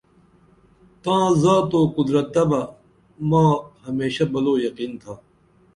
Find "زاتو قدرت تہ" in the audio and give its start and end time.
1.41-2.43